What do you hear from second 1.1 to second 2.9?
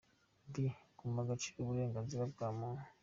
agaciro uburenganzira bwa muntu: